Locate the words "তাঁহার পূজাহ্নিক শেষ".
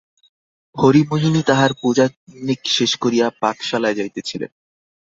1.47-2.91